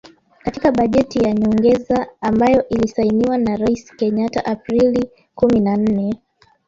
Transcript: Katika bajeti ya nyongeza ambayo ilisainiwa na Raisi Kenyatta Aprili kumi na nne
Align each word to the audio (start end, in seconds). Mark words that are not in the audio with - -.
Katika 0.43 0.71
bajeti 0.71 1.19
ya 1.19 1.33
nyongeza 1.33 2.07
ambayo 2.21 2.69
ilisainiwa 2.69 3.37
na 3.37 3.55
Raisi 3.57 3.95
Kenyatta 3.95 4.45
Aprili 4.45 5.09
kumi 5.35 5.59
na 5.59 5.77
nne 5.77 6.15